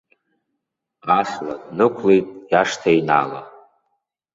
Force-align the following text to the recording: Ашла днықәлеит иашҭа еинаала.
Ашла 1.17 1.53
днықәлеит 1.61 2.27
иашҭа 2.51 2.89
еинаала. 2.93 3.41